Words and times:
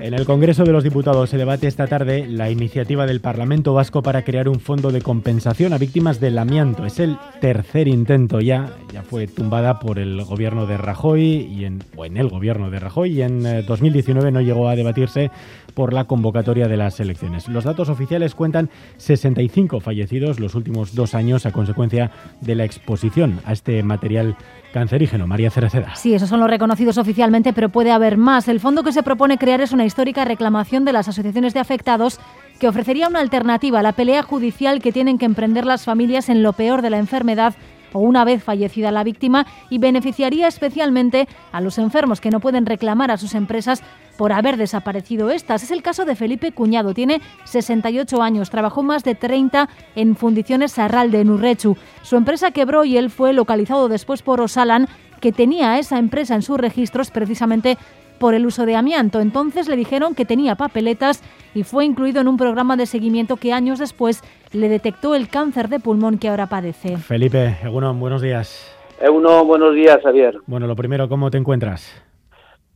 En 0.00 0.14
el 0.14 0.26
Congreso 0.26 0.62
de 0.62 0.72
los 0.72 0.84
Diputados 0.84 1.30
se 1.30 1.36
debate 1.36 1.66
esta 1.66 1.88
tarde 1.88 2.24
la 2.28 2.50
iniciativa 2.50 3.04
del 3.04 3.20
Parlamento 3.20 3.74
Vasco 3.74 4.00
para 4.00 4.22
crear 4.22 4.48
un 4.48 4.60
fondo 4.60 4.92
de 4.92 5.02
compensación 5.02 5.72
a 5.72 5.78
víctimas 5.78 6.20
del 6.20 6.38
amianto. 6.38 6.86
Es 6.86 7.00
el 7.00 7.18
tercer 7.40 7.88
intento 7.88 8.40
ya, 8.40 8.76
ya 8.92 9.02
fue 9.02 9.26
tumbada 9.26 9.80
por 9.80 9.98
el 9.98 10.22
gobierno 10.22 10.66
de 10.66 10.76
Rajoy 10.76 11.22
y 11.22 11.64
en, 11.64 11.82
o 11.96 12.04
en 12.04 12.16
el 12.16 12.28
gobierno 12.28 12.70
de 12.70 12.78
Rajoy 12.78 13.10
y 13.10 13.22
en 13.22 13.66
2019 13.66 14.28
eh, 14.28 14.32
no 14.32 14.40
llegó 14.40 14.68
a 14.68 14.76
debatirse 14.76 15.32
por 15.74 15.92
la 15.92 16.04
convocatoria 16.04 16.68
de 16.68 16.76
las 16.76 17.00
elecciones. 17.00 17.48
Los 17.48 17.64
datos 17.64 17.88
oficiales 17.88 18.36
cuentan 18.36 18.70
65 18.98 19.80
fallecidos 19.80 20.38
los 20.38 20.54
últimos 20.54 20.94
dos 20.94 21.14
años 21.14 21.44
a 21.44 21.52
consecuencia 21.52 22.10
de 22.40 22.54
la 22.54 22.64
exposición 22.64 23.40
a 23.44 23.52
este 23.52 23.82
material 23.82 24.36
cancerígeno. 24.72 25.26
María 25.26 25.50
Cereceda. 25.50 25.94
Sí, 25.94 26.14
esos 26.14 26.28
son 26.28 26.40
los 26.40 26.50
reconocidos 26.50 26.98
oficialmente, 26.98 27.52
pero 27.52 27.68
puede 27.68 27.90
haber 27.90 28.16
más. 28.16 28.48
El 28.48 28.60
fondo 28.60 28.82
que 28.82 28.92
se 28.92 29.02
propone 29.02 29.38
crear 29.38 29.60
es 29.60 29.72
una 29.72 29.84
histórica 29.88 30.24
reclamación 30.24 30.84
de 30.84 30.92
las 30.92 31.08
asociaciones 31.08 31.52
de 31.54 31.60
afectados 31.60 32.20
que 32.60 32.68
ofrecería 32.68 33.08
una 33.08 33.20
alternativa 33.20 33.80
a 33.80 33.82
la 33.82 33.92
pelea 33.92 34.22
judicial 34.22 34.80
que 34.80 34.92
tienen 34.92 35.18
que 35.18 35.24
emprender 35.24 35.66
las 35.66 35.84
familias 35.84 36.28
en 36.28 36.44
lo 36.44 36.52
peor 36.52 36.82
de 36.82 36.90
la 36.90 36.98
enfermedad 36.98 37.54
o 37.92 38.00
una 38.00 38.24
vez 38.24 38.42
fallecida 38.42 38.92
la 38.92 39.04
víctima 39.04 39.46
y 39.70 39.78
beneficiaría 39.78 40.46
especialmente 40.46 41.28
a 41.52 41.60
los 41.60 41.78
enfermos 41.78 42.20
que 42.20 42.30
no 42.30 42.40
pueden 42.40 42.66
reclamar 42.66 43.10
a 43.10 43.16
sus 43.16 43.34
empresas 43.34 43.82
por 44.16 44.32
haber 44.32 44.56
desaparecido 44.56 45.30
estas. 45.30 45.62
Es 45.62 45.70
el 45.70 45.82
caso 45.82 46.04
de 46.04 46.16
Felipe 46.16 46.52
Cuñado, 46.52 46.92
tiene 46.92 47.20
68 47.44 48.20
años, 48.20 48.50
trabajó 48.50 48.82
más 48.82 49.04
de 49.04 49.14
30 49.14 49.68
en 49.94 50.16
Fundiciones 50.16 50.72
Sarralde, 50.72 51.20
en 51.20 51.30
Urrechu. 51.30 51.76
Su 52.02 52.16
empresa 52.16 52.50
quebró 52.50 52.84
y 52.84 52.96
él 52.96 53.10
fue 53.10 53.32
localizado 53.32 53.88
después 53.88 54.22
por 54.22 54.40
Osalan, 54.40 54.88
que 55.20 55.32
tenía 55.32 55.78
esa 55.78 55.98
empresa 55.98 56.34
en 56.34 56.42
sus 56.42 56.58
registros 56.58 57.10
precisamente 57.10 57.76
por 58.18 58.34
el 58.34 58.46
uso 58.46 58.66
de 58.66 58.76
amianto. 58.76 59.20
Entonces 59.20 59.68
le 59.68 59.76
dijeron 59.76 60.14
que 60.14 60.24
tenía 60.24 60.54
papeletas 60.54 61.22
y 61.54 61.62
fue 61.62 61.84
incluido 61.84 62.20
en 62.20 62.28
un 62.28 62.36
programa 62.36 62.76
de 62.76 62.86
seguimiento 62.86 63.36
que 63.36 63.52
años 63.52 63.78
después 63.78 64.22
le 64.52 64.68
detectó 64.68 65.14
el 65.14 65.28
cáncer 65.28 65.68
de 65.68 65.80
pulmón 65.80 66.18
que 66.18 66.28
ahora 66.28 66.46
padece. 66.46 66.96
Felipe, 66.96 67.56
Eguno, 67.62 67.94
buenos 67.94 68.22
días. 68.22 68.74
Eguno, 69.00 69.44
buenos 69.44 69.74
días, 69.74 69.98
Javier. 70.02 70.38
Bueno, 70.46 70.66
lo 70.66 70.74
primero, 70.74 71.08
¿cómo 71.08 71.30
te 71.30 71.38
encuentras? 71.38 72.02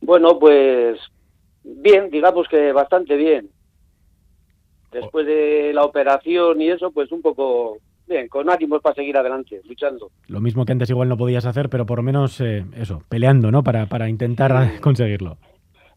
Bueno, 0.01 0.39
pues 0.39 0.99
bien, 1.63 2.09
digamos 2.09 2.47
que 2.47 2.71
bastante 2.71 3.15
bien. 3.15 3.49
Después 4.91 5.25
de 5.25 5.71
la 5.73 5.83
operación 5.83 6.61
y 6.61 6.69
eso, 6.69 6.91
pues 6.91 7.11
un 7.11 7.21
poco 7.21 7.77
bien, 8.07 8.27
con 8.27 8.49
ánimos 8.49 8.81
para 8.81 8.95
seguir 8.95 9.17
adelante, 9.17 9.61
luchando. 9.65 10.11
Lo 10.27 10.41
mismo 10.41 10.65
que 10.65 10.71
antes 10.71 10.89
igual 10.89 11.09
no 11.09 11.17
podías 11.17 11.45
hacer, 11.45 11.69
pero 11.69 11.85
por 11.85 11.99
lo 11.99 12.03
menos 12.03 12.39
eh, 12.41 12.65
eso, 12.75 13.01
peleando, 13.09 13.51
¿no? 13.51 13.63
Para, 13.63 13.85
para 13.87 14.09
intentar 14.09 14.51
conseguirlo. 14.81 15.37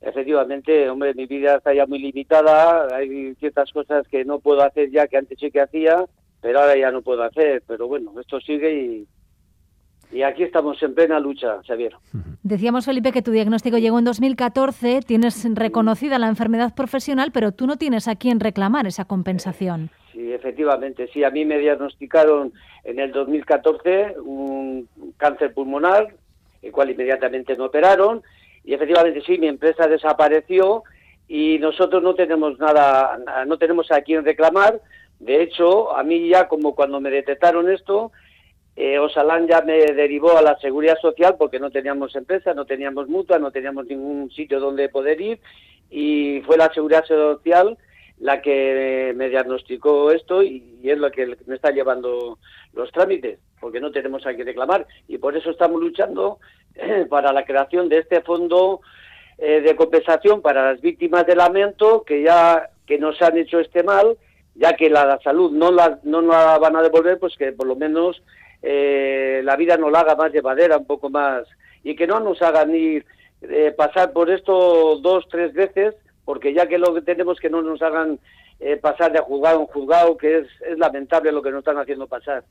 Efectivamente, 0.00 0.88
hombre, 0.88 1.14
mi 1.14 1.26
vida 1.26 1.56
está 1.56 1.74
ya 1.74 1.86
muy 1.86 1.98
limitada, 1.98 2.86
hay 2.94 3.34
ciertas 3.36 3.72
cosas 3.72 4.06
que 4.08 4.24
no 4.24 4.38
puedo 4.38 4.62
hacer 4.62 4.90
ya 4.90 5.08
que 5.08 5.16
antes 5.16 5.38
sí 5.38 5.50
que 5.50 5.60
hacía, 5.60 6.04
pero 6.40 6.60
ahora 6.60 6.76
ya 6.76 6.92
no 6.92 7.02
puedo 7.02 7.22
hacer, 7.22 7.62
pero 7.66 7.88
bueno, 7.88 8.12
esto 8.20 8.38
sigue 8.40 8.72
y, 8.72 9.08
y 10.16 10.22
aquí 10.22 10.44
estamos 10.44 10.80
en 10.82 10.94
plena 10.94 11.18
lucha, 11.18 11.60
Xavier. 11.66 11.94
Decíamos, 12.42 12.84
Felipe, 12.84 13.10
que 13.10 13.22
tu 13.22 13.32
diagnóstico 13.32 13.78
llegó 13.78 13.98
en 13.98 14.04
2014, 14.04 15.00
tienes 15.00 15.44
reconocida 15.54 16.18
la 16.18 16.28
enfermedad 16.28 16.74
profesional, 16.74 17.32
pero 17.32 17.50
tú 17.50 17.66
no 17.66 17.76
tienes 17.76 18.06
a 18.06 18.14
quién 18.14 18.38
reclamar 18.38 18.86
esa 18.86 19.06
compensación. 19.06 19.90
Efectivamente, 20.46 21.08
sí, 21.12 21.24
a 21.24 21.30
mí 21.30 21.44
me 21.44 21.58
diagnosticaron 21.58 22.52
en 22.84 23.00
el 23.00 23.10
2014 23.10 24.14
un 24.20 24.88
cáncer 25.16 25.52
pulmonar, 25.52 26.14
el 26.62 26.70
cual 26.70 26.90
inmediatamente 26.90 27.56
me 27.56 27.64
operaron, 27.64 28.22
y 28.64 28.72
efectivamente 28.72 29.22
sí, 29.26 29.38
mi 29.38 29.48
empresa 29.48 29.88
desapareció 29.88 30.84
y 31.26 31.58
nosotros 31.58 32.00
no 32.00 32.14
tenemos 32.14 32.60
nada, 32.60 33.18
no 33.46 33.58
tenemos 33.58 33.90
a 33.90 34.02
quién 34.02 34.24
reclamar. 34.24 34.80
De 35.18 35.42
hecho, 35.42 35.96
a 35.96 36.04
mí 36.04 36.28
ya 36.28 36.46
como 36.46 36.76
cuando 36.76 37.00
me 37.00 37.10
detectaron 37.10 37.68
esto, 37.68 38.12
eh, 38.76 39.00
Osalán 39.00 39.48
ya 39.48 39.62
me 39.62 39.78
derivó 39.94 40.36
a 40.38 40.42
la 40.42 40.56
seguridad 40.58 40.98
social 41.00 41.34
porque 41.36 41.58
no 41.58 41.70
teníamos 41.70 42.14
empresa, 42.14 42.54
no 42.54 42.66
teníamos 42.66 43.08
mutua, 43.08 43.40
no 43.40 43.50
teníamos 43.50 43.86
ningún 43.86 44.30
sitio 44.30 44.60
donde 44.60 44.88
poder 44.90 45.20
ir 45.20 45.40
y 45.90 46.40
fue 46.46 46.56
la 46.56 46.72
seguridad 46.72 47.04
social 47.04 47.76
la 48.18 48.40
que 48.40 49.12
me 49.16 49.28
diagnosticó 49.28 50.10
esto 50.10 50.42
y, 50.42 50.80
es 50.82 50.98
lo 50.98 51.10
que 51.10 51.36
me 51.46 51.56
está 51.56 51.70
llevando 51.70 52.38
los 52.72 52.90
trámites, 52.92 53.38
porque 53.60 53.80
no 53.80 53.90
tenemos 53.90 54.26
a 54.26 54.34
qué 54.34 54.44
reclamar. 54.44 54.86
Y 55.08 55.18
por 55.18 55.36
eso 55.36 55.50
estamos 55.50 55.80
luchando 55.80 56.38
para 57.10 57.32
la 57.32 57.44
creación 57.44 57.88
de 57.88 57.98
este 57.98 58.20
fondo 58.22 58.80
eh, 59.38 59.60
de 59.60 59.76
compensación 59.76 60.40
para 60.40 60.72
las 60.72 60.80
víctimas 60.80 61.26
del 61.26 61.38
lamento 61.38 62.04
que 62.04 62.22
ya 62.22 62.70
que 62.86 62.98
nos 62.98 63.20
han 63.20 63.36
hecho 63.36 63.58
este 63.58 63.82
mal, 63.82 64.16
ya 64.54 64.74
que 64.74 64.88
la, 64.88 65.18
salud 65.22 65.50
no 65.50 65.70
la, 65.70 65.98
no 66.04 66.22
la 66.22 66.56
van 66.58 66.76
a 66.76 66.82
devolver, 66.82 67.18
pues 67.18 67.36
que 67.36 67.52
por 67.52 67.66
lo 67.66 67.76
menos 67.76 68.22
eh, 68.62 69.40
la 69.44 69.56
vida 69.56 69.76
nos 69.76 69.90
la 69.92 70.00
haga 70.00 70.14
más 70.14 70.32
llevadera, 70.32 70.78
un 70.78 70.86
poco 70.86 71.10
más, 71.10 71.46
y 71.82 71.96
que 71.96 72.06
no 72.06 72.20
nos 72.20 72.40
hagan 72.42 72.74
ir 72.74 73.04
eh, 73.42 73.74
pasar 73.76 74.12
por 74.12 74.30
esto 74.30 74.98
dos, 74.98 75.26
tres 75.30 75.52
veces, 75.52 75.94
porque 76.26 76.52
ya 76.52 76.66
que 76.66 76.76
lo 76.76 76.92
que 76.92 77.00
tenemos 77.00 77.40
que 77.40 77.48
no 77.48 77.62
nos 77.62 77.80
hagan 77.80 78.18
eh, 78.60 78.76
pasar 78.76 79.12
de 79.12 79.20
juzgado 79.20 79.60
en 79.60 79.66
juzgado, 79.66 80.18
que 80.18 80.40
es, 80.40 80.48
es 80.68 80.78
lamentable 80.78 81.32
lo 81.32 81.40
que 81.40 81.50
nos 81.50 81.60
están 81.60 81.78
haciendo 81.78 82.06
pasar. 82.06 82.44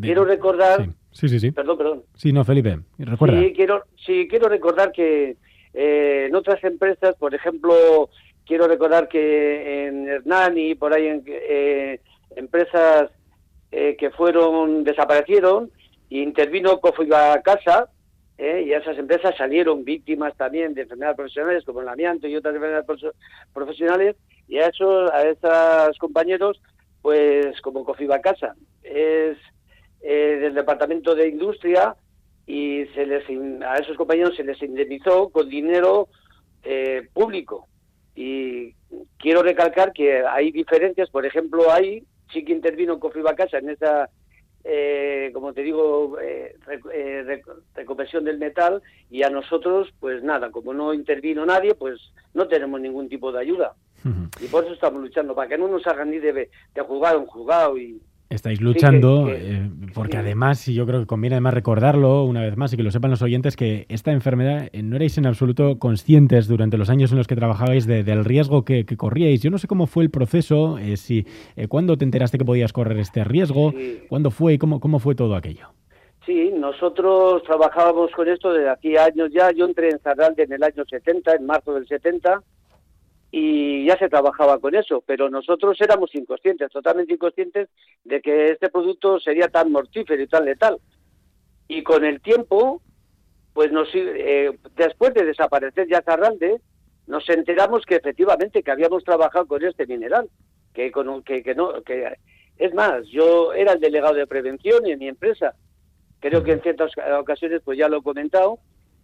quiero 0.00 0.24
recordar... 0.24 0.88
Sí. 1.12 1.28
sí, 1.28 1.38
sí, 1.38 1.50
Perdón, 1.52 1.78
perdón. 1.78 2.02
Sí, 2.14 2.32
no, 2.32 2.44
Felipe, 2.44 2.80
recuerda. 2.98 3.38
Sí, 3.38 3.52
quiero, 3.54 3.84
sí, 4.04 4.26
quiero 4.28 4.48
recordar 4.48 4.90
que 4.90 5.36
en 5.74 6.34
otras 6.34 6.64
empresas, 6.64 7.14
por 7.16 7.34
ejemplo, 7.34 8.10
quiero 8.44 8.66
recordar 8.66 9.08
que 9.08 9.86
en 9.86 10.08
Hernani, 10.08 10.74
por 10.74 10.92
ahí 10.92 11.06
en 11.06 11.22
empresas 12.36 13.10
eh, 13.74 13.96
que 13.98 14.10
fueron 14.10 14.84
desaparecieron 14.84 15.70
y 16.10 16.22
intervino 16.22 16.78
Cofiba 16.78 17.40
Casa 17.40 17.88
eh, 18.42 18.64
y 18.66 18.72
esas 18.72 18.98
empresas 18.98 19.36
salieron 19.36 19.84
víctimas 19.84 20.36
también 20.36 20.74
de 20.74 20.82
enfermedades 20.82 21.16
profesionales 21.16 21.64
como 21.64 21.80
el 21.80 21.88
amianto 21.88 22.26
y 22.26 22.34
otras 22.34 22.56
enfermedades 22.56 23.14
profesionales 23.52 24.16
y 24.48 24.58
a 24.58 24.66
esos 24.66 25.12
a 25.12 25.22
esos 25.28 25.96
compañeros 25.98 26.60
pues 27.02 27.60
como 27.60 27.84
Cofiba 27.84 28.20
Casa. 28.20 28.56
Es 28.82 29.38
eh, 30.00 30.38
del 30.40 30.54
departamento 30.54 31.14
de 31.14 31.28
industria 31.28 31.94
y 32.44 32.84
se 32.86 33.06
les 33.06 33.24
a 33.64 33.76
esos 33.76 33.96
compañeros 33.96 34.34
se 34.34 34.42
les 34.42 34.60
indemnizó 34.60 35.28
con 35.28 35.48
dinero 35.48 36.08
público. 37.12 37.68
Y 38.16 38.74
quiero 39.18 39.44
recalcar 39.44 39.92
que 39.92 40.26
hay 40.26 40.50
diferencias. 40.50 41.10
Por 41.10 41.24
ejemplo 41.26 41.70
hay 41.70 42.04
sí 42.32 42.44
que 42.44 42.52
intervino 42.52 42.98
Cofiba 42.98 43.36
Casa 43.36 43.58
en 43.58 43.70
esa, 43.70 44.10
eh, 44.64 45.30
como 45.32 45.52
te 45.52 45.62
digo, 45.62 46.18
eh, 46.20 46.56
eh 46.92 47.42
reconversión 47.74 48.24
del 48.24 48.38
metal 48.38 48.82
y 49.10 49.22
a 49.22 49.30
nosotros, 49.30 49.92
pues 50.00 50.22
nada, 50.22 50.50
como 50.50 50.72
no 50.72 50.94
intervino 50.94 51.44
nadie, 51.44 51.74
pues 51.74 52.00
no 52.34 52.48
tenemos 52.48 52.80
ningún 52.80 53.08
tipo 53.08 53.32
de 53.32 53.40
ayuda. 53.40 53.74
Y 54.40 54.46
por 54.46 54.64
eso 54.64 54.72
estamos 54.72 55.00
luchando, 55.00 55.34
para 55.34 55.48
que 55.48 55.58
no 55.58 55.68
nos 55.68 55.86
hagan 55.86 56.10
ni 56.10 56.18
de, 56.18 56.32
de 56.32 56.82
juzgado 56.82 57.20
en 57.20 57.26
juzgado 57.26 57.78
y, 57.78 58.00
Estáis 58.32 58.62
luchando, 58.62 59.28
eh, 59.28 59.68
porque 59.92 60.16
además, 60.16 60.66
y 60.66 60.72
yo 60.72 60.86
creo 60.86 61.00
que 61.00 61.06
conviene 61.06 61.34
además 61.34 61.52
recordarlo 61.52 62.24
una 62.24 62.40
vez 62.40 62.56
más 62.56 62.72
y 62.72 62.78
que 62.78 62.82
lo 62.82 62.90
sepan 62.90 63.10
los 63.10 63.20
oyentes, 63.20 63.56
que 63.56 63.84
esta 63.90 64.10
enfermedad 64.10 64.70
eh, 64.72 64.82
no 64.82 64.96
erais 64.96 65.18
en 65.18 65.26
absoluto 65.26 65.78
conscientes 65.78 66.48
durante 66.48 66.78
los 66.78 66.88
años 66.88 67.12
en 67.12 67.18
los 67.18 67.26
que 67.26 67.36
trabajabais 67.36 67.86
del 67.86 68.24
riesgo 68.24 68.64
que, 68.64 68.86
corríais. 68.96 69.42
Yo 69.42 69.50
no 69.50 69.58
sé 69.58 69.68
cómo 69.68 69.86
fue 69.86 70.04
el 70.04 70.10
proceso, 70.10 70.78
eh, 70.78 70.96
si 70.96 71.26
cuándo 71.68 71.98
te 71.98 72.06
enteraste 72.06 72.38
que 72.38 72.44
podías 72.46 72.72
correr 72.72 72.98
este 73.00 73.22
riesgo, 73.22 73.74
cuándo 74.08 74.30
fue 74.30 74.54
y 74.54 74.58
cómo, 74.58 74.80
cómo 74.80 74.98
fue 74.98 75.14
todo 75.14 75.36
aquello. 75.36 75.68
Sí, 76.24 76.52
nosotros 76.56 77.42
trabajábamos 77.42 78.12
con 78.12 78.28
esto 78.28 78.50
desde 78.50 78.70
hacía 78.70 79.04
años 79.04 79.28
ya. 79.30 79.50
Yo 79.50 79.66
entré 79.66 79.90
en 79.90 79.98
Zarralde 79.98 80.44
en 80.44 80.52
el 80.52 80.62
año 80.62 80.84
70, 80.88 81.34
en 81.34 81.44
marzo 81.44 81.74
del 81.74 81.86
70, 81.86 82.42
y 83.34 83.86
ya 83.86 83.96
se 83.96 84.10
trabajaba 84.10 84.58
con 84.58 84.74
eso, 84.74 85.02
pero 85.06 85.30
nosotros 85.30 85.80
éramos 85.80 86.14
inconscientes, 86.14 86.70
totalmente 86.70 87.14
inconscientes 87.14 87.70
de 88.04 88.20
que 88.20 88.50
este 88.50 88.68
producto 88.68 89.18
sería 89.18 89.48
tan 89.48 89.72
mortífero 89.72 90.22
y 90.22 90.26
tan 90.26 90.44
letal. 90.44 90.76
Y 91.66 91.82
con 91.82 92.04
el 92.04 92.20
tiempo, 92.20 92.82
pues 93.54 93.72
nos, 93.72 93.88
eh, 93.94 94.50
después 94.76 95.14
de 95.14 95.24
desaparecer 95.24 95.88
ya 95.88 96.02
Zarralde, 96.02 96.60
nos 97.06 97.26
enteramos 97.30 97.86
que 97.86 97.96
efectivamente 97.96 98.62
que 98.62 98.70
habíamos 98.70 99.02
trabajado 99.02 99.46
con 99.46 99.64
este 99.64 99.86
mineral, 99.86 100.28
que, 100.74 100.92
con, 100.92 101.22
que, 101.22 101.42
que 101.42 101.54
no, 101.54 101.80
que 101.82 102.18
es 102.58 102.74
más, 102.74 103.06
yo 103.08 103.54
era 103.54 103.72
el 103.72 103.80
delegado 103.80 104.12
de 104.12 104.26
prevención 104.26 104.86
en 104.86 104.98
mi 104.98 105.08
empresa. 105.08 105.54
Creo 106.20 106.44
que 106.44 106.52
en 106.52 106.60
ciertas 106.60 106.92
ocasiones 107.18 107.62
pues 107.64 107.78
ya 107.78 107.88
lo 107.88 108.00
he 108.00 108.02
comentado 108.02 108.58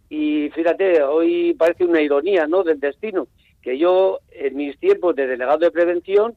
y 0.07 0.51
fíjate, 0.51 1.01
hoy 1.01 1.55
parece 1.55 1.83
una 1.83 1.99
ironía, 1.99 2.45
¿no? 2.45 2.63
del 2.63 2.79
destino 2.79 3.27
que 3.61 3.77
yo 3.77 4.19
en 4.31 4.55
mis 4.55 4.79
tiempos 4.79 5.15
de 5.15 5.27
delegado 5.27 5.59
de 5.59 5.71
prevención 5.71 6.35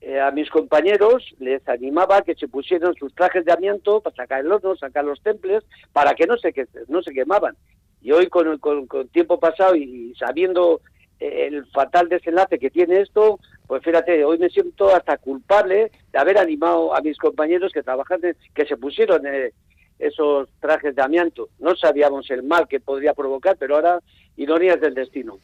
eh, 0.00 0.20
a 0.20 0.30
mis 0.30 0.50
compañeros 0.50 1.34
les 1.38 1.66
animaba 1.68 2.22
que 2.22 2.34
se 2.34 2.48
pusieran 2.48 2.94
sus 2.94 3.14
trajes 3.14 3.44
de 3.44 3.52
amianto 3.52 4.00
para 4.00 4.16
sacar 4.16 4.40
el 4.40 4.52
horno, 4.52 4.76
sacar 4.76 5.04
los 5.04 5.20
temples, 5.22 5.64
para 5.92 6.14
que 6.14 6.26
no 6.26 6.36
se, 6.36 6.52
no 6.88 7.02
se 7.02 7.12
quemaban. 7.12 7.56
Y 8.02 8.12
hoy 8.12 8.28
con, 8.28 8.58
con, 8.58 9.08
tiempo 9.08 9.40
pasado 9.40 9.74
y 9.74 10.14
sabiendo 10.16 10.80
el 11.18 11.64
fatal 11.66 12.08
desenlace 12.08 12.58
que 12.58 12.70
tiene 12.70 13.00
esto, 13.00 13.40
pues 13.66 13.82
fíjate, 13.82 14.24
hoy 14.24 14.38
me 14.38 14.50
siento 14.50 14.94
hasta 14.94 15.16
culpable 15.16 15.90
de 16.12 16.18
haber 16.18 16.38
animado 16.38 16.94
a 16.94 17.00
mis 17.00 17.18
compañeros 17.18 17.72
que 17.72 17.82
trabajan, 17.82 18.20
que 18.54 18.66
se 18.66 18.76
pusieron 18.76 19.26
eh, 19.26 19.52
esos 19.98 20.48
trajes 20.60 20.94
de 20.94 21.02
amianto. 21.02 21.48
No 21.58 21.74
sabíamos 21.74 22.30
el 22.30 22.42
mal 22.42 22.68
que 22.68 22.80
podría 22.80 23.14
provocar, 23.14 23.56
pero 23.58 23.76
ahora 23.76 24.00
ironías 24.36 24.80
del 24.80 24.94
destino. 24.94 25.38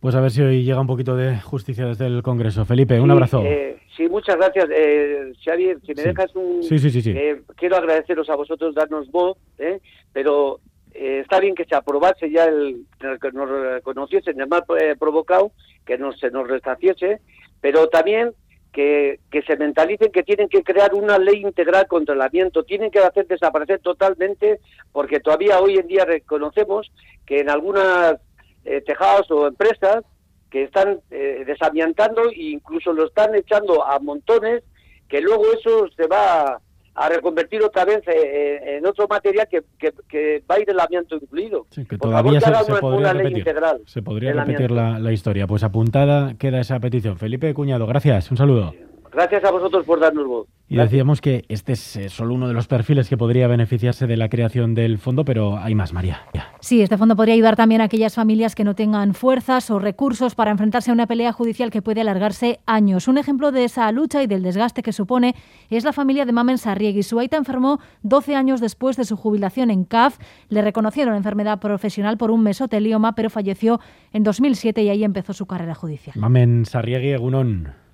Pues 0.00 0.14
a 0.14 0.20
ver 0.20 0.30
si 0.30 0.40
hoy 0.40 0.64
llega 0.64 0.80
un 0.80 0.86
poquito 0.86 1.14
de 1.14 1.38
justicia 1.40 1.84
desde 1.84 2.06
el 2.06 2.22
Congreso. 2.22 2.64
Felipe, 2.64 2.98
un 2.98 3.10
abrazo. 3.10 3.42
Eh, 3.44 3.78
sí, 3.94 4.08
muchas 4.08 4.36
gracias. 4.36 4.68
Eh, 4.72 5.32
Xavier, 5.44 5.78
si 5.84 5.94
me 5.94 6.02
dejas 6.02 6.34
un... 6.34 6.62
Sí, 6.62 6.78
sí, 6.78 6.90
sí. 6.90 7.10
Eh, 7.14 7.42
quiero 7.56 7.76
agradeceros 7.76 8.30
a 8.30 8.34
vosotros 8.34 8.74
darnos 8.74 9.10
voz, 9.10 9.36
eh, 9.58 9.80
pero 10.12 10.60
está 10.92 11.38
bien 11.38 11.54
que 11.54 11.66
se 11.66 11.74
aprobase 11.74 12.30
ya 12.30 12.46
el 12.46 12.84
que 12.98 13.32
nos 13.32 13.48
reconociesen 13.48 14.40
el 14.40 14.48
mal 14.48 14.64
provocado, 14.98 15.52
que 15.86 15.96
no 15.98 16.12
se 16.12 16.30
nos 16.30 16.48
restaciese, 16.48 17.20
pero 17.60 17.88
también 17.88 18.32
que, 18.72 19.20
que, 19.30 19.42
se 19.42 19.56
mentalicen 19.56 20.10
que 20.12 20.22
tienen 20.22 20.48
que 20.48 20.62
crear 20.62 20.94
una 20.94 21.18
ley 21.18 21.42
integral 21.42 21.86
contra 21.86 22.14
el 22.14 22.22
amianto, 22.22 22.64
tienen 22.64 22.90
que 22.90 22.98
hacer 22.98 23.26
desaparecer 23.26 23.80
totalmente, 23.80 24.60
porque 24.92 25.20
todavía 25.20 25.60
hoy 25.60 25.76
en 25.76 25.86
día 25.86 26.04
reconocemos 26.04 26.90
que 27.24 27.40
en 27.40 27.50
algunas 27.50 28.16
eh, 28.64 28.82
tejados 28.82 29.30
o 29.30 29.46
empresas 29.46 30.04
que 30.50 30.64
están 30.64 31.00
eh, 31.10 31.44
desamiantando 31.46 32.28
e 32.30 32.50
incluso 32.50 32.92
lo 32.92 33.06
están 33.06 33.34
echando 33.34 33.86
a 33.86 33.98
montones, 34.00 34.62
que 35.08 35.20
luego 35.20 35.44
eso 35.52 35.88
se 35.96 36.06
va 36.06 36.60
a 36.94 37.08
reconvertir 37.08 37.62
otra 37.62 37.84
vez 37.84 37.98
eh, 38.08 38.12
eh, 38.14 38.76
en 38.76 38.86
otro 38.86 39.06
material 39.08 39.48
que, 39.48 39.62
que, 40.08 40.42
va 40.50 40.56
a 40.56 40.60
ir 40.60 40.68
el 40.68 40.80
amianto 40.80 41.16
incluido. 41.16 41.66
Sí, 41.70 41.84
que 41.86 41.96
todavía 41.96 42.40
se, 42.40 42.50
podría 42.80 43.12
repetir, 43.12 43.44
se 43.86 44.02
podría 44.02 44.32
repetir 44.32 44.70
la, 44.70 44.98
la, 44.98 45.12
historia. 45.12 45.46
Pues 45.46 45.62
apuntada 45.62 46.34
queda 46.34 46.60
esa 46.60 46.80
petición. 46.80 47.16
Felipe 47.16 47.54
Cuñado, 47.54 47.86
gracias. 47.86 48.30
Un 48.30 48.36
saludo. 48.36 48.74
Gracias 49.12 49.44
a 49.44 49.50
vosotros 49.50 49.86
por 49.86 50.00
darnos 50.00 50.26
voz. 50.26 50.48
Y 50.70 50.76
decíamos 50.76 51.20
que 51.20 51.44
este 51.48 51.72
es 51.72 51.96
eh, 51.96 52.08
solo 52.08 52.32
uno 52.32 52.46
de 52.46 52.54
los 52.54 52.68
perfiles 52.68 53.08
que 53.08 53.16
podría 53.16 53.48
beneficiarse 53.48 54.06
de 54.06 54.16
la 54.16 54.28
creación 54.28 54.76
del 54.76 54.98
fondo, 54.98 55.24
pero 55.24 55.58
hay 55.58 55.74
más, 55.74 55.92
María. 55.92 56.20
Sí, 56.60 56.80
este 56.80 56.96
fondo 56.96 57.16
podría 57.16 57.34
ayudar 57.34 57.56
también 57.56 57.80
a 57.80 57.84
aquellas 57.84 58.14
familias 58.14 58.54
que 58.54 58.62
no 58.62 58.76
tengan 58.76 59.14
fuerzas 59.14 59.68
o 59.72 59.80
recursos 59.80 60.36
para 60.36 60.52
enfrentarse 60.52 60.92
a 60.92 60.94
una 60.94 61.08
pelea 61.08 61.32
judicial 61.32 61.72
que 61.72 61.82
puede 61.82 62.02
alargarse 62.02 62.60
años. 62.66 63.08
Un 63.08 63.18
ejemplo 63.18 63.50
de 63.50 63.64
esa 63.64 63.90
lucha 63.90 64.22
y 64.22 64.28
del 64.28 64.44
desgaste 64.44 64.84
que 64.84 64.92
supone 64.92 65.34
es 65.70 65.82
la 65.82 65.92
familia 65.92 66.24
de 66.24 66.30
Mamen 66.30 66.56
Sarriegui. 66.56 67.02
Su 67.02 67.18
aita 67.18 67.36
enfermó 67.36 67.80
12 68.04 68.36
años 68.36 68.60
después 68.60 68.96
de 68.96 69.04
su 69.04 69.16
jubilación 69.16 69.72
en 69.72 69.82
CAF. 69.82 70.18
Le 70.50 70.62
reconocieron 70.62 71.16
enfermedad 71.16 71.58
profesional 71.58 72.16
por 72.16 72.30
un 72.30 72.44
mesotelioma, 72.44 73.16
pero 73.16 73.28
falleció 73.28 73.80
en 74.12 74.22
2007 74.22 74.84
y 74.84 74.88
ahí 74.88 75.02
empezó 75.02 75.32
su 75.32 75.46
carrera 75.46 75.74
judicial. 75.74 76.14
Mamen 76.16 76.64
Sarriegui, 76.64 77.08
Egunon. 77.08 77.89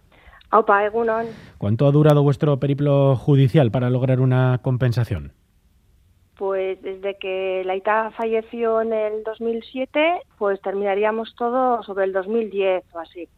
Aupa, 0.51 0.85
egunon. 0.85 1.27
¿Cuánto 1.59 1.87
ha 1.87 1.93
durado 1.93 2.23
vuestro 2.23 2.59
periplo 2.59 3.17
judicial 3.17 3.71
para 3.71 3.91
lograr 3.91 4.21
una 4.21 4.59
compensación? 4.63 5.33
Pues 6.37 6.81
desde 6.83 7.17
que 7.19 7.63
la 7.65 7.77
ITA 7.77 8.11
falleció 8.11 8.83
en 8.83 8.93
el 8.93 9.25
2007, 9.25 10.21
pues 10.39 10.61
terminaríamos 10.61 11.35
todo 11.37 11.83
sobre 11.83 12.05
el 12.05 12.13
2010 12.13 12.85
o 12.93 12.99
así. 12.99 13.29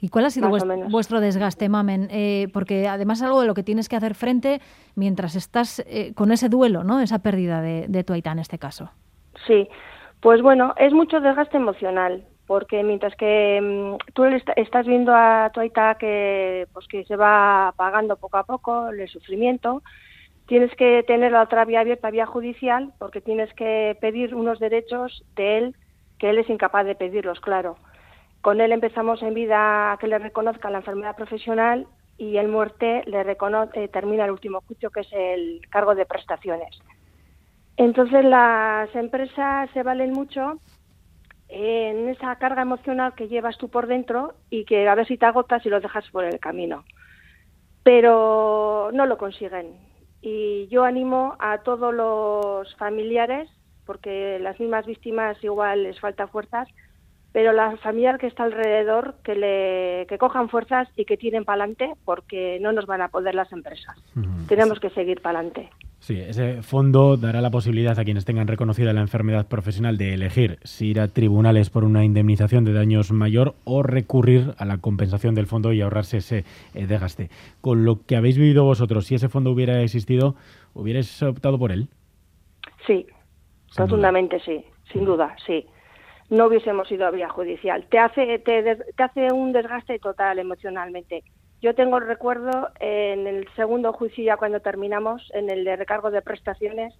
¿Y 0.00 0.08
cuál 0.08 0.24
ha 0.24 0.30
sido 0.30 0.50
vuestro, 0.90 1.20
desgaste, 1.20 1.68
Mamen? 1.68 2.08
Eh, 2.10 2.48
porque 2.52 2.88
además 2.88 3.20
es 3.20 3.24
algo 3.24 3.40
de 3.40 3.46
lo 3.46 3.54
que 3.54 3.62
tienes 3.62 3.88
que 3.88 3.94
hacer 3.94 4.16
frente 4.16 4.60
mientras 4.96 5.36
estás 5.36 5.78
eh, 5.86 6.12
con 6.14 6.32
ese 6.32 6.48
duelo, 6.48 6.82
¿no? 6.82 7.00
Esa 7.00 7.20
pérdida 7.20 7.62
de, 7.62 7.86
de 7.86 8.02
tu 8.02 8.12
Aita 8.12 8.32
en 8.32 8.40
este 8.40 8.58
caso. 8.58 8.90
Sí, 9.46 9.68
pues 10.18 10.42
bueno, 10.42 10.74
es 10.76 10.92
mucho 10.92 11.20
desgaste 11.20 11.56
emocional 11.56 12.24
porque 12.52 12.82
mientras 12.82 13.16
que 13.16 13.58
mm, 13.62 14.12
tú 14.12 14.24
estás 14.56 14.86
viendo 14.86 15.14
a 15.14 15.50
tu 15.54 15.60
aita 15.60 15.94
que, 15.94 16.68
pues, 16.74 16.86
que 16.86 17.02
se 17.06 17.16
va 17.16 17.68
apagando 17.68 18.18
poco 18.18 18.36
a 18.36 18.44
poco 18.44 18.90
el 18.90 19.08
sufrimiento, 19.08 19.82
tienes 20.48 20.70
que 20.76 21.02
tener 21.04 21.32
la 21.32 21.44
otra 21.44 21.64
vía 21.64 21.80
abierta, 21.80 22.10
vía 22.10 22.26
judicial, 22.26 22.92
porque 22.98 23.22
tienes 23.22 23.50
que 23.54 23.96
pedir 24.02 24.34
unos 24.34 24.58
derechos 24.58 25.24
de 25.34 25.56
él 25.56 25.76
que 26.18 26.28
él 26.28 26.36
es 26.36 26.50
incapaz 26.50 26.84
de 26.84 26.94
pedirlos, 26.94 27.40
claro. 27.40 27.78
Con 28.42 28.60
él 28.60 28.72
empezamos 28.72 29.22
en 29.22 29.32
vida 29.32 29.96
que 29.98 30.08
le 30.08 30.18
reconozca 30.18 30.68
la 30.68 30.80
enfermedad 30.80 31.16
profesional 31.16 31.86
y 32.18 32.36
en 32.36 32.50
muerte 32.50 33.02
le 33.06 33.22
reconoce, 33.22 33.84
eh, 33.84 33.88
termina 33.88 34.26
el 34.26 34.30
último 34.30 34.60
juicio, 34.60 34.90
que 34.90 35.00
es 35.00 35.12
el 35.12 35.62
cargo 35.70 35.94
de 35.94 36.04
prestaciones. 36.04 36.78
Entonces 37.78 38.22
las 38.26 38.94
empresas 38.94 39.70
se 39.70 39.82
valen 39.82 40.12
mucho 40.12 40.58
en 41.54 42.08
esa 42.08 42.34
carga 42.36 42.62
emocional 42.62 43.14
que 43.14 43.28
llevas 43.28 43.58
tú 43.58 43.68
por 43.68 43.86
dentro 43.86 44.34
y 44.48 44.64
que 44.64 44.88
a 44.88 44.94
ver 44.94 45.06
si 45.06 45.18
te 45.18 45.26
agotas 45.26 45.64
y 45.66 45.68
lo 45.68 45.80
dejas 45.80 46.08
por 46.10 46.24
el 46.24 46.40
camino. 46.40 46.84
Pero 47.82 48.90
no 48.94 49.04
lo 49.04 49.18
consiguen. 49.18 49.76
Y 50.22 50.66
yo 50.68 50.84
animo 50.84 51.36
a 51.38 51.58
todos 51.58 51.92
los 51.92 52.74
familiares, 52.76 53.50
porque 53.84 54.38
las 54.40 54.58
mismas 54.60 54.86
víctimas 54.86 55.36
igual 55.44 55.82
les 55.82 56.00
falta 56.00 56.26
fuerzas, 56.26 56.68
pero 57.32 57.52
la 57.52 57.76
familiar 57.78 58.18
que 58.18 58.28
está 58.28 58.44
alrededor 58.44 59.16
que 59.22 59.34
le 59.34 60.06
que 60.08 60.18
cojan 60.18 60.48
fuerzas 60.48 60.88
y 60.96 61.04
que 61.04 61.16
tiren 61.16 61.44
para 61.44 61.64
adelante 61.64 61.92
porque 62.04 62.58
no 62.60 62.72
nos 62.72 62.86
van 62.86 63.02
a 63.02 63.08
poder 63.08 63.34
las 63.34 63.52
empresas. 63.52 63.96
Tenemos 64.48 64.80
que 64.80 64.90
seguir 64.90 65.20
para 65.20 65.40
adelante. 65.40 65.70
Sí, 66.02 66.18
ese 66.20 66.62
fondo 66.62 67.16
dará 67.16 67.40
la 67.40 67.50
posibilidad 67.50 67.96
a 67.96 68.02
quienes 68.02 68.24
tengan 68.24 68.48
reconocida 68.48 68.92
la 68.92 69.02
enfermedad 69.02 69.46
profesional 69.46 69.98
de 69.98 70.14
elegir 70.14 70.58
si 70.64 70.88
ir 70.88 70.98
a 70.98 71.06
tribunales 71.06 71.70
por 71.70 71.84
una 71.84 72.04
indemnización 72.04 72.64
de 72.64 72.72
daños 72.72 73.12
mayor 73.12 73.54
o 73.62 73.84
recurrir 73.84 74.52
a 74.58 74.64
la 74.64 74.78
compensación 74.78 75.36
del 75.36 75.46
fondo 75.46 75.72
y 75.72 75.80
ahorrarse 75.80 76.16
ese 76.16 76.38
eh, 76.74 76.88
desgaste. 76.88 77.30
Con 77.60 77.84
lo 77.84 78.00
que 78.04 78.16
habéis 78.16 78.36
vivido 78.36 78.64
vosotros, 78.64 79.06
si 79.06 79.14
ese 79.14 79.28
fondo 79.28 79.52
hubiera 79.52 79.80
existido, 79.80 80.34
¿hubierais 80.74 81.22
optado 81.22 81.56
por 81.56 81.70
él? 81.70 81.86
Sí, 82.84 83.06
rotundamente 83.76 84.40
sí, 84.40 84.64
sin 84.92 85.04
duda, 85.04 85.36
sí. 85.46 85.66
No 86.30 86.46
hubiésemos 86.46 86.90
ido 86.90 87.06
a 87.06 87.12
vía 87.12 87.28
judicial. 87.28 87.86
Te 87.88 88.00
hace, 88.00 88.40
te, 88.40 88.76
te 88.96 89.02
hace 89.04 89.32
un 89.32 89.52
desgaste 89.52 90.00
total 90.00 90.40
emocionalmente 90.40 91.22
yo 91.62 91.74
tengo 91.76 91.98
el 91.98 92.06
recuerdo 92.08 92.70
en 92.80 93.28
el 93.28 93.48
segundo 93.54 93.92
juicio, 93.92 94.24
ya 94.24 94.36
cuando 94.36 94.60
terminamos, 94.60 95.30
en 95.32 95.48
el 95.48 95.64
de 95.64 95.76
recargo 95.76 96.10
de 96.10 96.20
prestaciones, 96.20 96.92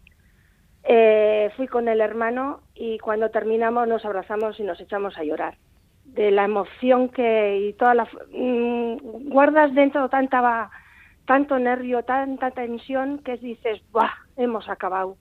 eh, 0.85 1.51
fui 1.57 1.67
con 1.67 1.89
el 1.89 2.01
hermano 2.01 2.61
y 2.75 2.99
cuando 2.99 3.31
terminamos 3.31 3.89
nos 3.89 4.05
abrazamos 4.05 4.59
y 4.61 4.63
nos 4.63 4.81
echamos 4.81 5.19
a 5.19 5.25
llorar. 5.25 5.57
De 6.05 6.31
la 6.31 6.45
emoción 6.45 7.09
que 7.09 7.69
y 7.69 7.73
toda 7.73 7.95
la. 7.95 8.05
Mm, 8.33 9.31
guardas 9.31 9.75
dentro 9.75 10.09
tanta, 10.09 10.71
tanto 11.27 11.59
nervio, 11.59 12.05
tanta 12.05 12.53
tensión 12.53 13.19
que 13.19 13.37
dices, 13.39 13.81
¡buah! 13.91 14.11
Hemos 14.37 14.69
acabado. 14.69 15.17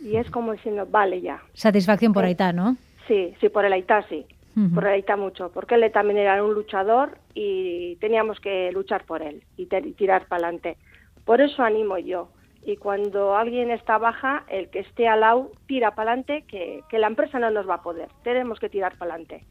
Y 0.00 0.16
es 0.16 0.30
como 0.30 0.52
diciendo, 0.52 0.86
vale 0.90 1.20
ya. 1.20 1.42
Satisfacción 1.52 2.14
por 2.14 2.24
Aitá, 2.24 2.54
¿no? 2.54 2.76
Sí, 3.06 3.34
sí, 3.38 3.50
por 3.50 3.66
el 3.66 3.72
Aitá, 3.74 4.02
sí 4.08 4.26
por 4.74 5.18
mucho, 5.18 5.50
porque 5.52 5.74
él 5.76 5.90
también 5.92 6.18
era 6.18 6.42
un 6.42 6.54
luchador 6.54 7.18
y 7.34 7.96
teníamos 7.96 8.40
que 8.40 8.70
luchar 8.72 9.04
por 9.04 9.22
él 9.22 9.42
y, 9.56 9.66
tirar 9.66 10.26
para 10.26 10.46
adelante. 10.46 10.76
Por 11.24 11.40
eso 11.40 11.62
animo 11.62 11.98
yo. 11.98 12.30
Y 12.64 12.76
cuando 12.76 13.36
alguien 13.36 13.70
está 13.70 13.98
baja, 13.98 14.44
el 14.48 14.68
que 14.68 14.80
esté 14.80 15.06
al 15.08 15.20
lado 15.20 15.52
tira 15.66 15.94
para 15.94 16.12
adelante, 16.12 16.44
que, 16.48 16.82
que 16.88 16.98
la 16.98 17.06
empresa 17.06 17.38
no 17.38 17.50
nos 17.50 17.68
va 17.68 17.74
a 17.74 17.82
poder. 17.82 18.08
Tenemos 18.24 18.58
que 18.58 18.68
tirar 18.68 18.96
para 18.98 19.14
adelante 19.14 19.44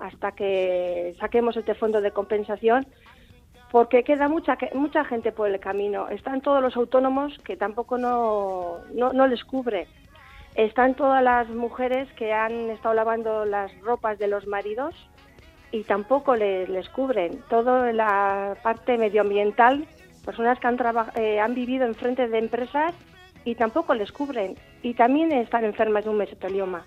hasta 0.00 0.32
que 0.32 1.14
saquemos 1.18 1.56
este 1.56 1.74
fondo 1.74 2.00
de 2.00 2.12
compensación 2.12 2.86
porque 3.70 4.02
queda 4.02 4.28
mucha 4.28 4.56
mucha 4.74 5.04
gente 5.04 5.32
por 5.32 5.48
el 5.48 5.60
camino. 5.60 6.08
Están 6.08 6.40
todos 6.40 6.62
los 6.62 6.76
autónomos 6.76 7.38
que 7.44 7.56
tampoco 7.56 7.98
no, 7.98 8.78
no, 8.94 9.12
no 9.12 9.26
les 9.26 9.44
cubre 9.44 9.86
están 10.54 10.94
todas 10.94 11.22
las 11.22 11.48
mujeres 11.48 12.08
que 12.14 12.32
han 12.32 12.70
estado 12.70 12.94
lavando 12.94 13.44
las 13.44 13.70
ropas 13.80 14.18
de 14.18 14.28
los 14.28 14.46
maridos 14.46 14.94
y 15.70 15.82
tampoco 15.84 16.34
les, 16.34 16.68
les 16.68 16.88
cubren. 16.88 17.40
Toda 17.48 17.92
la 17.92 18.56
parte 18.62 18.98
medioambiental, 18.98 19.86
personas 20.24 20.58
que 20.58 20.66
han, 20.66 20.78
eh, 21.16 21.40
han 21.40 21.54
vivido 21.54 21.86
enfrente 21.86 22.28
de 22.28 22.38
empresas 22.38 22.94
y 23.44 23.54
tampoco 23.54 23.94
les 23.94 24.12
cubren. 24.12 24.56
Y 24.82 24.94
también 24.94 25.32
están 25.32 25.64
enfermas 25.64 26.04
de 26.04 26.10
un 26.10 26.18
mesotelioma. 26.18 26.84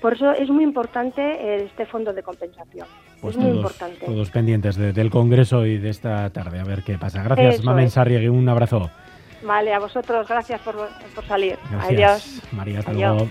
Por 0.00 0.14
eso 0.14 0.30
es 0.30 0.48
muy 0.48 0.62
importante 0.62 1.64
este 1.64 1.84
fondo 1.84 2.12
de 2.12 2.22
compensación. 2.22 2.86
Pues 3.20 3.34
es 3.34 3.42
muy 3.42 3.50
todos, 3.50 3.56
importante. 3.56 4.06
Todos 4.06 4.30
pendientes 4.30 4.76
del 4.76 5.10
Congreso 5.10 5.66
y 5.66 5.78
de 5.78 5.90
esta 5.90 6.30
tarde, 6.30 6.60
a 6.60 6.64
ver 6.64 6.84
qué 6.84 6.98
pasa. 6.98 7.22
Gracias, 7.22 7.64
Mamen 7.64 7.90
Sarriegui, 7.90 8.28
un 8.28 8.48
abrazo. 8.48 8.90
Vale, 9.42 9.72
a 9.72 9.78
vosotros, 9.78 10.26
gracias 10.28 10.60
por, 10.62 10.90
por 11.14 11.26
salir. 11.26 11.58
Gracias. 11.70 11.92
Adiós. 11.92 12.52
María, 12.52 12.80
hasta 12.80 12.92
luego. 12.92 13.26